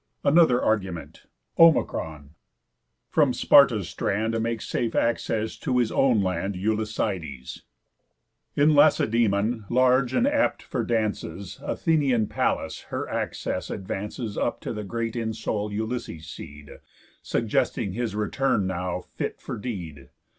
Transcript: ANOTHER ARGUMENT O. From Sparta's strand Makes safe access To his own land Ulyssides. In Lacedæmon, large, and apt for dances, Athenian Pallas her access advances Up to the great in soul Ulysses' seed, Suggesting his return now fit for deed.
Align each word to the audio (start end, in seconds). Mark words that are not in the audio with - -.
ANOTHER 0.23 0.59
ARGUMENT 0.65 1.27
O. 1.59 2.23
From 3.11 3.33
Sparta's 3.35 3.87
strand 3.87 4.41
Makes 4.41 4.67
safe 4.67 4.95
access 4.95 5.55
To 5.59 5.77
his 5.77 5.91
own 5.91 6.23
land 6.23 6.55
Ulyssides. 6.55 7.61
In 8.55 8.69
Lacedæmon, 8.71 9.65
large, 9.69 10.15
and 10.15 10.25
apt 10.25 10.63
for 10.63 10.83
dances, 10.83 11.59
Athenian 11.61 12.25
Pallas 12.25 12.81
her 12.89 13.07
access 13.09 13.69
advances 13.69 14.39
Up 14.39 14.59
to 14.61 14.73
the 14.73 14.83
great 14.83 15.15
in 15.15 15.35
soul 15.35 15.71
Ulysses' 15.71 16.27
seed, 16.27 16.79
Suggesting 17.21 17.93
his 17.93 18.15
return 18.15 18.65
now 18.65 19.01
fit 19.01 19.39
for 19.39 19.55
deed. 19.55 20.09